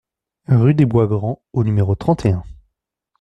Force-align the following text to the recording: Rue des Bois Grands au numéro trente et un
Rue 0.47 0.73
des 0.73 0.87
Bois 0.87 1.05
Grands 1.05 1.43
au 1.53 1.63
numéro 1.63 1.93
trente 1.93 2.25
et 2.25 2.31
un 2.31 2.43